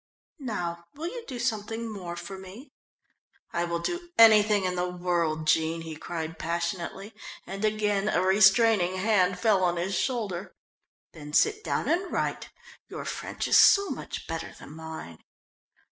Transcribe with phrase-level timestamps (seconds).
[0.39, 2.71] "Now will you do something more for me?"
[3.53, 7.13] "I will do anything in the world, Jean," he cried passionately,
[7.45, 10.55] and again a restraining hand fell on his shoulder.
[11.13, 12.49] "Then sit down and write;
[12.87, 15.19] your French is so much better than mine."